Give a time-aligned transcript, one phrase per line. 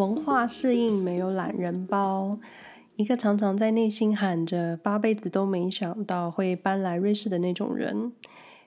[0.00, 2.38] 文化适应没有懒人包，
[2.96, 8.10] 一个常常在内心喊着八辈子都没想到会搬来瑞士的那种人，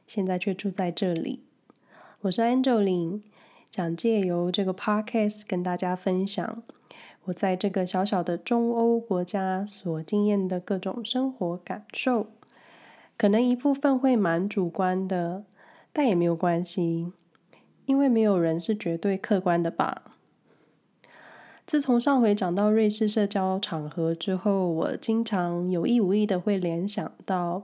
[0.05, 1.39] 现在却住在这里。
[2.21, 3.21] 我是 Angeline，
[3.71, 6.61] 想借由这个 Podcast 跟大家分享
[7.23, 12.27] 我在这个小小的中欧国家所经验的各种生活感受，
[13.17, 15.43] 可能一部分会蛮主观的，
[15.91, 17.11] 但也没有关系，
[17.87, 20.12] 因为没有人是绝对客观的吧。
[21.73, 27.63] 自从上回讲到瑞士社交场合之后，我经常有意无意的会联想到，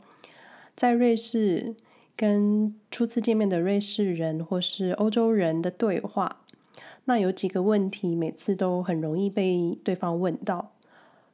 [0.76, 1.76] 在瑞士
[2.16, 6.42] 跟初次见面的瑞士人或是欧洲人的对话。
[7.06, 10.72] 那有几个问题，每次都很容易被对方问到，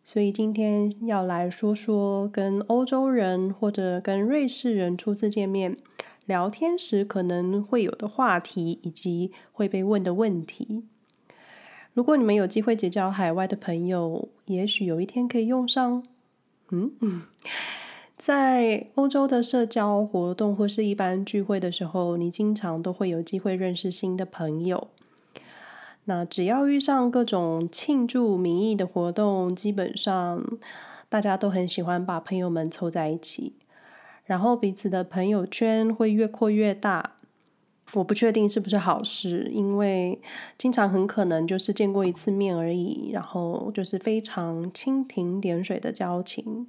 [0.04, 5.78] 所以今天要来说说跟欧洲人或者跟瑞士人初次见面
[6.26, 10.84] 聊天时可能会有的话题，以及会被问的问题。
[11.96, 16.04] 如果你们有机会结交海外的朋友，也许有一天可以用上。
[16.70, 16.92] 嗯，
[18.18, 24.90] 在欧洲的社交活动或是一般聚会的时候，你经常都会有机会认识新的朋友。
[26.04, 30.46] 那只要遇上各种庆祝名义的活动，基本上
[31.08, 33.54] 大家都很喜欢把朋友们凑在一起，
[34.26, 37.15] 然后彼此的朋友圈会越扩越大。
[37.94, 40.20] 我不确定是不是好事，因为
[40.58, 46.68] 经常很可能就是见过一次面而已，然后就是非常蜻蜓点水的交情。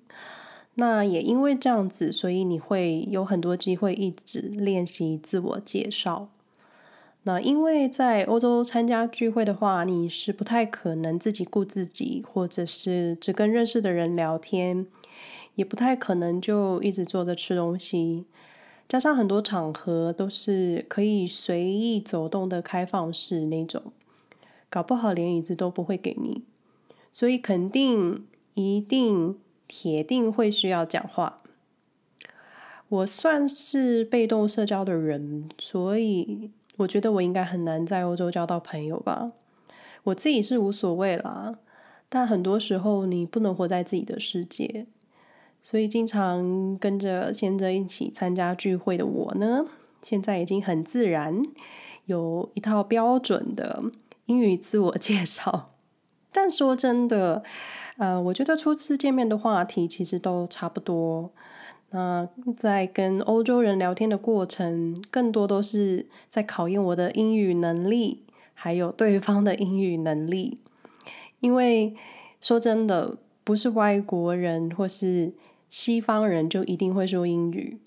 [0.74, 6.28] 那也因为这样子，所以你会有很多机会一直练习自我介绍。
[7.22, 14.86] 那因为在欧洲参加聚会的话，你是不太可能自己顾自己，或者是只跟认识的人聊天，
[15.54, 18.26] 也不太可能就一直坐着吃东西。
[18.88, 23.82] 加上很多场合都是可以随意走动的开放式那种，
[24.70, 26.44] 搞不好连椅子都不会给你，
[27.12, 31.42] 所以肯定、一定、铁定会需要讲话。
[32.88, 39.32] 我算是被动社交的人，所以我觉得我应该很难在欧洲交到朋友吧。
[40.04, 41.58] 我自己是无所谓啦，
[42.08, 44.86] 但很多时候你不能活在自己的世界。
[45.68, 49.64] 所以，经常跟着先生一起参加聚会的我呢，
[50.00, 51.42] 现在已经很自然
[52.04, 53.82] 有一套标准的
[54.26, 55.72] 英语自我介绍。
[56.30, 57.42] 但说真的，
[57.96, 61.32] 呃，我觉得初次见面的话题其实都差不多。
[61.90, 68.22] 那在跟欧洲人聊天的过程，更多都是在考验我的英语能力，
[68.54, 70.60] 还有对方的英语能力。
[71.40, 71.96] 因为
[72.40, 75.32] 说真的，不是外国人或是
[75.68, 77.78] 西方人就一定会说英语，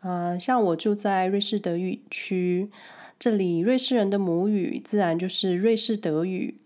[0.00, 2.70] 啊、呃，像我住在瑞士德语区，
[3.18, 6.56] 这里瑞士人的母语自然就是瑞士德语。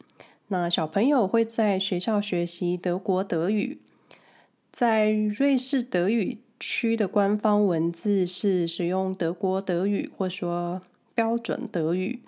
[0.48, 3.78] 那小朋友会在学校学习德国德语，
[4.70, 10.82] 在瑞士德语区的官方文字是使用德国德语，或说
[11.14, 12.20] 标准德语。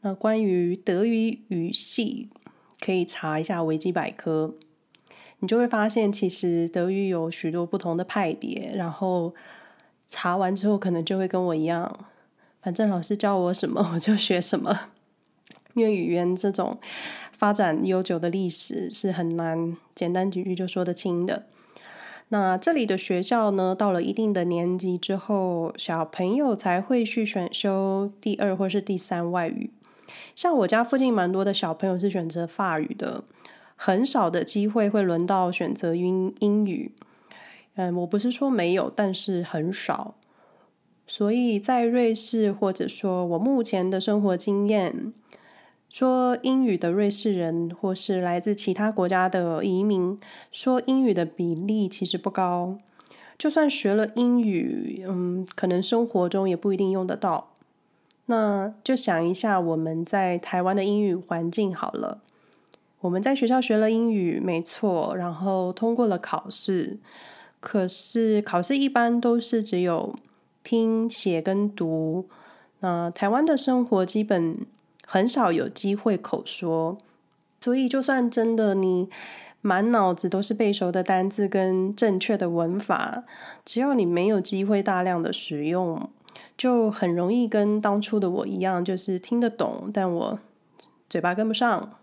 [0.00, 2.28] 那关于德语语系，
[2.80, 4.54] 可以查一下维基百科。
[5.42, 8.72] 你就会发现，其实德语有许多不同的派别。
[8.76, 9.34] 然后
[10.06, 12.06] 查完之后，可能就会跟我一样，
[12.62, 14.82] 反正老师教我什么， 我就学什么。
[15.74, 16.78] 因为语言这种
[17.32, 21.46] 发展悠久的历史是很难简单几句就说得清的。
[22.28, 29.72] 那这里的学校呢，到了一定的年级之后，小朋友才会去选修第二或是第三外语。
[30.36, 33.24] 像我家附近蛮多的小朋友是选择法语的。
[33.84, 36.92] 很少的机会会轮到选择英英语，
[37.74, 40.14] 嗯，我不是说没有，但是很少。
[41.04, 45.12] 所以在瑞士，或者说我目前的生活经验，
[45.90, 50.16] 说英语的瑞士人，或是来自其他国家的移民，
[50.52, 52.78] 说英语的比例其实不高。
[53.36, 57.48] 就算学了英语，嗯，可能生活中也不一定用得到。
[58.26, 62.20] 那就想一下我们在台湾的英语环境好了。
[63.02, 66.98] 我们在学校学了英语，没错，然后通过了考试。
[67.60, 70.16] 可是考试一般都是只有
[70.64, 72.28] 听写跟读。
[72.80, 74.66] 那台湾的生活基本
[75.06, 76.96] 很少有机会口说，
[77.60, 79.08] 所以就算真的你
[79.60, 83.24] 满脑子都是背熟的单字跟正确的文法，
[83.64, 86.08] 只要你没有机会大量的使用，
[86.56, 90.38] 就很容易跟当初的我一样，就是听得懂，但我
[91.08, 91.94] 嘴巴跟不上。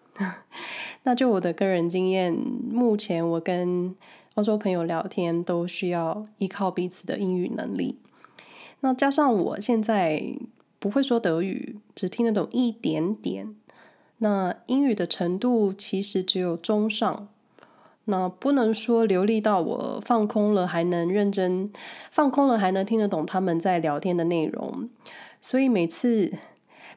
[1.03, 3.95] 那就我的个人经验，目前我跟
[4.35, 7.97] 欧洲朋友聊天都需要依靠彼此的英语能力。
[8.81, 10.23] 那加上我现在
[10.79, 13.55] 不会说德语，只听得懂一点点。
[14.19, 17.29] 那英语的程度其实只有中上，
[18.05, 21.71] 那不能说流利到我放空了还能认真，
[22.11, 24.89] 放空了还能听得懂他们在聊天的内容。
[25.41, 26.33] 所以每次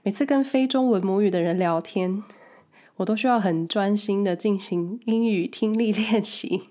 [0.02, 2.22] 每次跟非中文母语的人聊天，
[2.96, 6.64] 我都需要很专心的进行英语听力练习。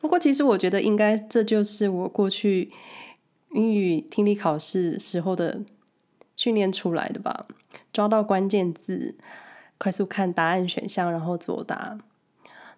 [0.00, 2.70] 不过，其实我觉得应该这就是我过去
[3.52, 5.62] 英语听力考试时候的
[6.36, 7.46] 训练出来的吧。
[7.92, 9.16] 抓到关键字，
[9.78, 11.98] 快速看答案选项，然后作答。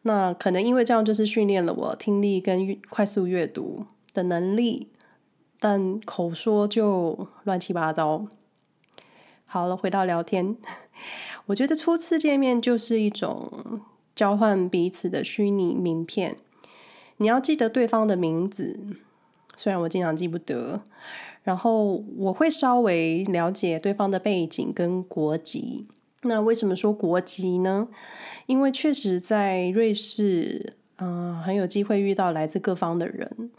[0.02, 3.84] 那可能因为这样，就是训练了我听力跟快速阅读
[4.14, 4.88] 的能力，
[5.58, 8.26] 但口说就乱七八糟。
[9.44, 10.56] 好了，回到聊天，
[11.48, 13.80] 我觉得初次见面就是一种
[14.14, 16.36] 交换彼此的虚拟名片。
[17.18, 18.78] 你要记得对方的名字，
[19.56, 20.82] 虽然我经常记不得。
[21.44, 25.86] 然后我会稍微了解对方的背景跟国籍。
[26.22, 27.88] 那为什么说国籍呢？
[28.44, 33.50] 因为确实在瑞士，嗯、很有机会遇到来自各方的人，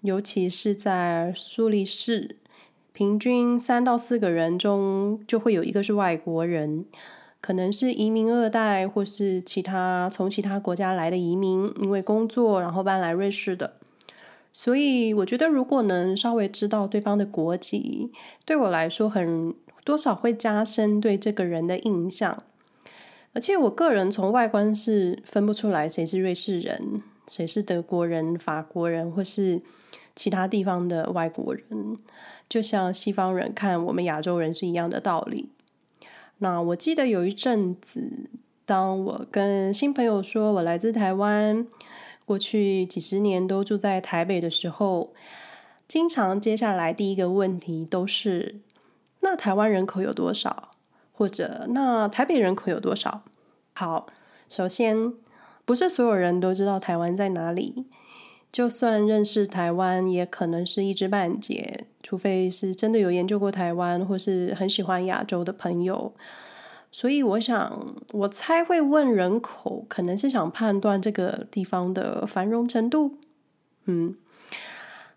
[0.00, 2.36] 尤其是在苏黎世，
[2.94, 6.86] 平均三到四个人中就会有一个是外国人，
[7.44, 13.74] 可能是移民二代，或是其他从其他国家来的移民，因为工作然后搬来瑞士的。
[14.50, 18.10] 所以我觉得，如果能稍微知道对方的国籍，
[18.46, 19.52] 对我来说很
[19.84, 22.42] 多少会加深对这个人的印象。
[23.34, 29.60] 而且我个人从外观是分不出来谁是瑞士人，谁是德国人、法国人，或是
[30.16, 31.98] 其他地方的外国人。
[32.48, 35.50] 就像西方人看我们亚洲人是一样的道理。
[36.44, 38.28] 那我记得有一阵子，
[38.66, 41.66] 当我跟新朋友说我来自台湾。
[42.26, 45.14] 过去几十年都住在台北的时候，
[45.88, 48.56] 经常接下来第一个问题都是：
[49.20, 50.72] 那台湾人口有多少？
[51.12, 53.22] 或者那台北人口有多少？
[53.72, 54.06] 好，
[54.50, 55.14] 首先
[55.64, 57.86] 不是所有人都知道台湾在哪里，
[58.54, 66.14] 就算认识台湾，也可能是一知半解，除非是真的有研究过台湾，或是很喜欢亚洲的朋友。
[66.92, 73.18] 所以我想，我猜会问人口，可能是想判断这个地方的繁荣程度。
[73.86, 74.14] 嗯，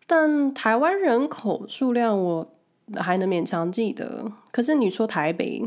[0.07, 2.51] 但台湾人口数量我
[2.95, 4.31] 还能勉强记得。
[4.49, 5.63] 可是你说台北，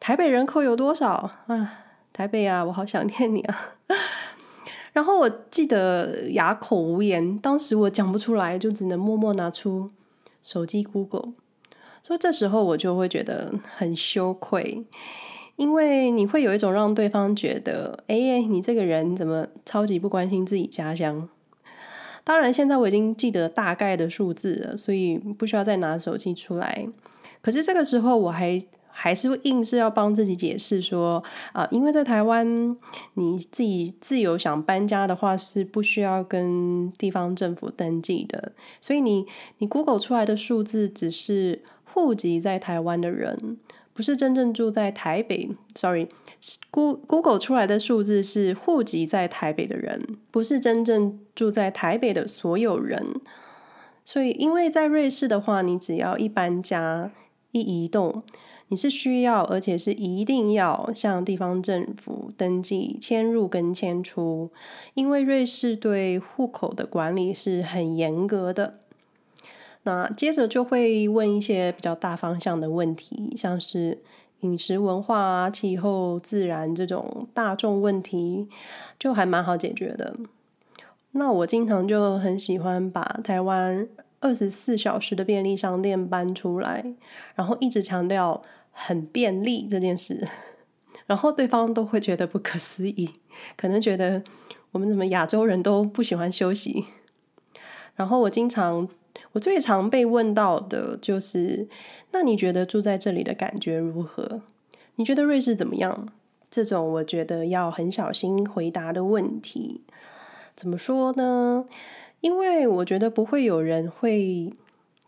[0.00, 1.84] 台北人口有多少啊？
[2.14, 3.74] 台北啊，我好想念你啊。
[4.92, 9.90] 然后我记得哑口无言，当时我讲不出来，就只能默默拿出
[10.42, 11.32] 手机 Google。
[12.02, 14.84] 所以这时候我就会觉得很羞愧。
[15.56, 21.28] 因为你会有一种让对方觉得，哎，你这个人怎么超级不关心自己家乡？
[22.24, 26.88] 当然，现在我已经记得大概的数字了，所以不需要再拿手机出来。
[27.42, 28.58] 可是这个时候，我还
[28.92, 32.76] 还是硬是要帮自己解释说，啊，因为在台湾，
[33.14, 39.26] 你自己自由想搬家的话，是不需要跟地方政府登记的，所以你
[39.58, 43.56] 你 Google 出来的数字只是户籍在台湾的人。
[43.94, 53.20] 不是真正住在台北，sorry，Google 出来的数字是户籍在台北的人，不是真正住在台北的所有人。
[54.06, 57.10] 所以，因为在瑞士的话，你只要一搬家、
[57.50, 58.22] 一移动，
[58.72, 64.50] 你是需要，而且是一定要向地方政府登记迁入跟迁出，
[64.94, 68.72] 因为瑞士对户口的管理是很严格的。
[69.82, 73.98] 那接着就会问一些比较大方向的问题，像是
[74.40, 78.48] 饮食文化、气候、自然这种大众问题，
[78.98, 80.16] 就还蛮好解决的。
[81.10, 83.86] 那我经常就很喜欢把台湾
[84.20, 86.94] 二十四小时的便利商店搬出来，
[87.34, 88.40] 然后一直强调
[88.72, 90.26] 很便利这件事，
[91.06, 93.08] 然后对方都会觉得不可思议，
[93.56, 94.22] 可能觉得
[94.72, 96.86] 我们怎么亚洲人都不喜欢休息。
[97.94, 98.88] 然后我经常。
[99.32, 101.66] 我最常被问到的就是，
[102.10, 104.42] 那你觉得住在这里的感觉如何？
[104.96, 106.08] 你觉得瑞士怎么样？
[106.50, 109.80] 这种我觉得要很小心回答的问题，
[110.54, 111.64] 怎么说呢？
[112.20, 114.52] 因为我觉得不会有人会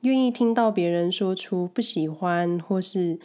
[0.00, 3.18] 愿意听到别人说出不喜欢或是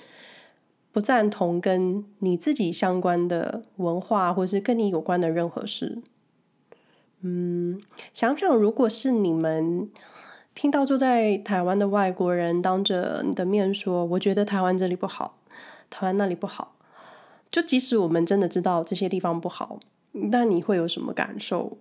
[0.92, 6.02] 不赞同跟你自己相关的文化，或是跟你有关的任何事。
[7.22, 7.82] 嗯，
[8.14, 9.90] 想想如果是你们。
[10.56, 15.38] 听到住在台湾的外国人当着你的面说：“我觉得台湾这里不好，
[15.90, 16.76] 台湾那里不好。”
[17.50, 19.80] 就即使我们真的知道这些地方不好，
[20.12, 21.78] 那你会有什么感受？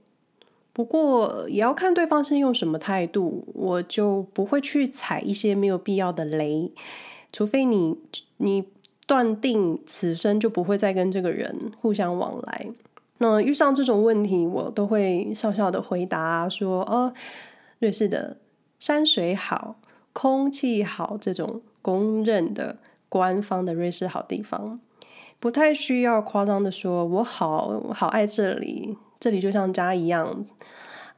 [0.73, 6.71] 不过也要看对方是用什么态度，我就不会去踩一些没有必要的雷。
[7.33, 7.99] 除非你
[8.37, 8.69] 你
[9.09, 12.69] 断定此生就不会再跟这个人互相往来。
[13.17, 17.15] 那遇上这种问题，我都会笑笑的回答说：“哦，
[17.79, 18.37] 瑞士的
[18.79, 19.77] 山水好，
[20.13, 22.77] 空气好，这种公认的
[23.09, 24.79] 官方的瑞士好地方，
[25.41, 30.45] 不太需要夸张的说，我好好爱这里，这里就像家一样。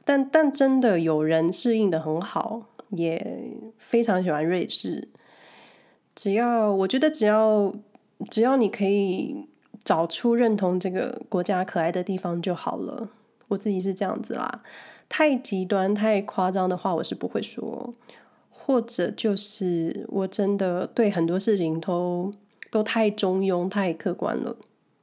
[0.05, 5.09] 但但真的有人适应得很好，也非常喜欢瑞士。
[6.15, 7.73] 只要我觉得，只要
[8.29, 9.47] 只要你可以。”
[9.83, 13.09] 找出认同这个国家可爱的地方就好了。
[13.47, 14.61] 我自己是这样子啦，
[15.09, 17.91] 太极端、太夸张的话，我是不会说。
[18.51, 22.31] 或者就是我真的对很多事情都
[22.69, 24.55] 都太中庸、太客观了。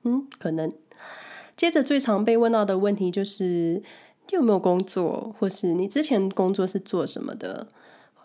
[0.05, 0.73] 嗯，可能。
[1.57, 3.83] 接着最常被问到的问题就是：
[4.29, 5.35] 你有没有工作？
[5.41, 7.67] 或是你之前工作是做什么的？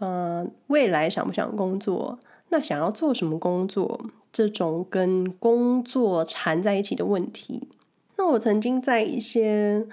[0.02, 2.20] 嗯，未来想不想工作？
[2.54, 4.00] 那想要做什么工作？
[4.32, 7.68] 这种跟工作缠在一起的问题，
[8.16, 9.88] 那我曾经在一些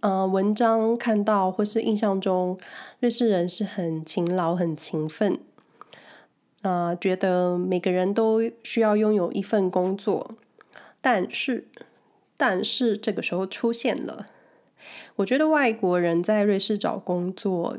[0.00, 2.58] 呃文章看到，或是印象中，
[2.98, 5.38] 瑞士人是很勤劳、很勤奋，
[6.62, 10.32] 啊、觉得每个人都需要拥有一份工作。
[11.00, 11.68] 但是，
[12.36, 14.26] 但是这个时候出现了，
[15.14, 17.78] 我觉得外国人在瑞士找工作。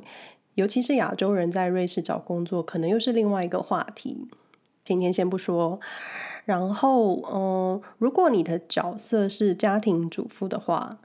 [0.56, 4.28] 尤其是亚洲人在瑞士找工作，可能又是另外一个话题。
[4.84, 5.80] 今天先不说。
[6.46, 11.00] 然后，嗯，如果你的角色是家庭主妇的话，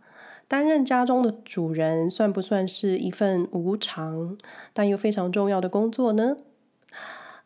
[0.49, 4.37] 担任家中的主人，算不算是一份无偿
[4.73, 6.39] 但又非常重要的工作呢？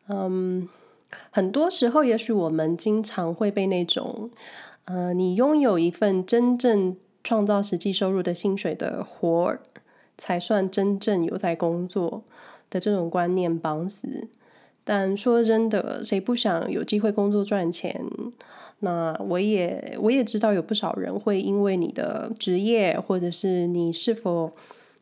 [0.09, 0.69] 嗯，
[1.31, 4.31] 很多时候，也许我们经常会被那种，
[4.87, 9.61] 呃，你拥有一份真正创造实际收入的薪水的活儿。
[10.17, 12.23] 才算真正有在工作
[12.71, 14.29] 的这种观念绑死。
[14.85, 18.05] 但说真的，谁不想有机会工作赚钱？
[18.81, 24.53] 那我也我也知道有不少人会因为你的职业，或者是你是否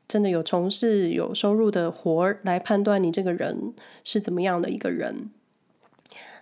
[0.06, 3.72] 真的有从事有收入的活儿来判断你这个人
[4.04, 5.30] 是怎么样的一个人。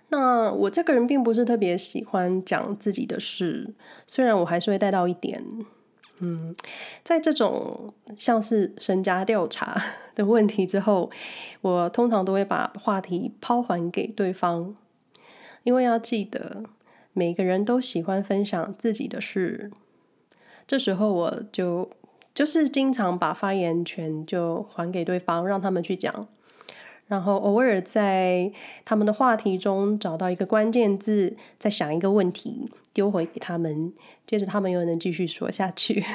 [0.09, 3.73] 那我这个人并不是特别喜欢讲自己的事，
[4.05, 5.41] 虽然我还是会带到一点。
[6.19, 6.53] 嗯，
[7.03, 9.81] 在这种像是身家调查
[10.15, 11.09] 的问题之后，
[11.61, 14.75] 我通常都会把话题抛还给对方，
[15.63, 16.63] 因为要记得
[17.13, 19.71] 每个人都喜欢分享自己的事。
[20.67, 21.89] 这时候我就
[22.33, 26.27] 就是经常把发言权就还给对方，让他们去讲。
[27.09, 28.51] 然后偶尔在
[28.85, 33.91] 他们的话题中找到一个关键字，再想一个问题丢回给他们，
[34.27, 36.05] 接着他们又能继续说下去，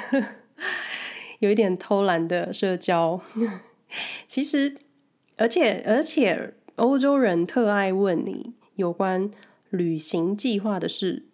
[1.40, 3.20] 有一点偷懒的社交。
[4.28, 4.76] 其实，
[5.36, 9.28] 而且而且，欧洲人特爱问你有关
[9.70, 11.24] 旅行计划的事，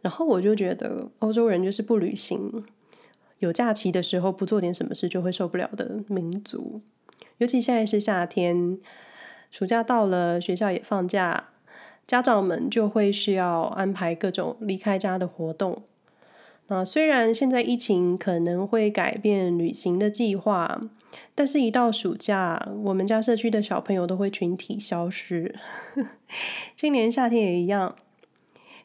[0.00, 2.64] 然后我就觉得欧洲人就是不旅行，
[3.38, 6.82] 有假期的时候不做点什么事就会受不了的民族。
[7.38, 8.78] 尤其现在是夏天，
[9.50, 11.48] 暑假到了，学校也放假，
[12.06, 15.82] 家长们就会需要安排各种离开家的活动。
[16.68, 20.80] 那虽然现在疫情可能会改变旅行的计划，
[21.34, 25.54] 但是一到暑假，我们家社区的小朋友都会群体消失。
[26.74, 27.96] 今年夏天也一样，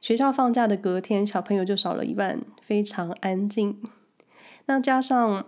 [0.01, 3.81] 学校放假的隔天，小朋友就少了一半，非常安静。
[4.65, 5.45] 那加上。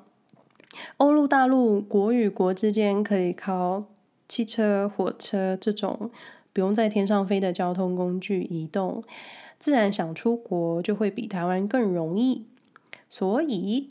[0.98, 3.86] 欧陆大陆国与国之间可以靠
[4.28, 6.10] 汽车、火车这种
[6.52, 9.04] 不用在天上飞的交通工具移动，
[9.60, 12.46] 自然想出国就会比台湾更容易。
[13.10, 13.90] 所以，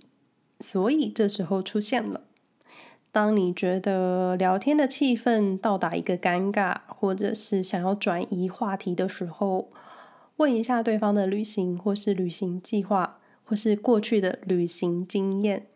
[0.59, 2.23] 所以这时候出现了，
[3.13, 9.69] 当你觉得聊天的气氛到达一个尴尬，或者是想要转移话题的时候，
[10.39, 15.67] 问一下对方的旅行，或是旅行计划，或是过去的旅行经验。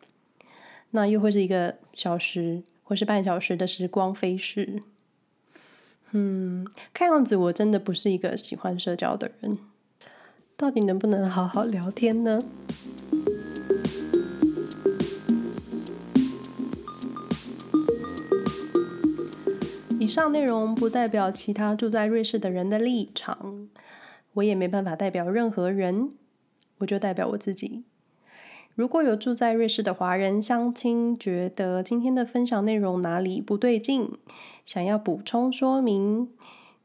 [0.96, 4.80] 那又会是一个小时或是半小时的时光飞逝。
[6.12, 9.58] 嗯，看样子我真的不是一个喜欢社交的人。
[10.56, 12.38] 到底能不能好好聊天呢？
[20.00, 23.68] 以上内容不代表其他住在瑞士的人的立场，
[24.32, 26.12] 我也没办法代表任何人，
[26.78, 27.84] 我就代表我自己。
[28.76, 34.12] 如果有住在瑞士的华人相亲觉得今天的分享内容哪里不对劲，
[34.66, 36.28] 想要补充说明，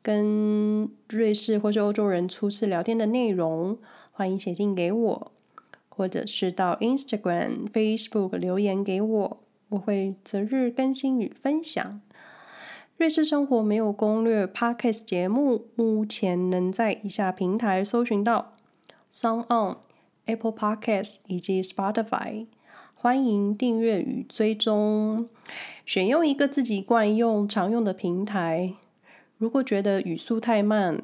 [0.01, 3.77] 跟瑞士或是欧洲人初次聊天的内容，
[4.13, 5.31] 欢迎写信给我，
[5.89, 11.99] 或者是到 Instagram、Facebook 留言给我，我会择日更新与分享。
[12.95, 18.53] 瑞士生活没有攻略 Podcast 节目，目前能在以下平台搜寻到
[19.11, 19.75] ：SoundOn、
[20.25, 22.45] Apple Podcasts 以及 Spotify。
[22.93, 25.27] 欢迎订阅与追踪，
[25.85, 28.75] 选用一个自己惯用、常用的平台。
[29.37, 31.01] 如果觉得语速太慢，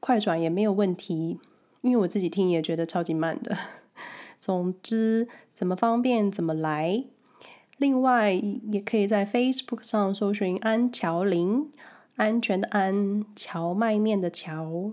[0.00, 1.40] 快转也没有问题，
[1.80, 3.56] 因为我自己听也觉得超级慢的。
[4.38, 7.04] 总之，怎么方便怎么来。
[7.78, 11.72] 另外，也可以在 Facebook 上搜寻安乔林，
[12.16, 14.92] 安全的安，荞麦面的荞，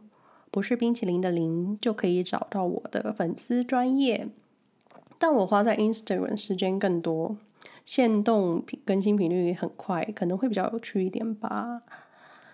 [0.58, 4.28] 不是冰淇淋的零，就可以找到我的粉丝专业。
[5.20, 7.38] 但我花在 Instagram 时间更多，
[7.86, 11.84] 限动更新频率很快，可能会比较有趣一点吧。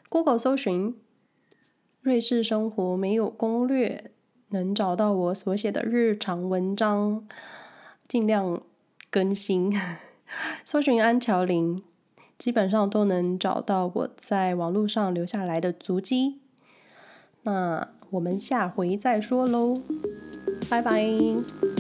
[0.10, 0.98] Google 搜寻
[2.02, 4.12] 瑞士生活没有攻略，
[4.50, 7.26] 能找到我所写的日常文章，
[8.06, 8.62] 尽量
[9.10, 9.74] 更新。
[10.66, 11.82] 搜寻安乔林，
[12.38, 16.42] 基本上都能找到我在网络上留下来的足迹。
[17.46, 19.74] 那我们下回再说喽，
[20.70, 21.73] 拜拜。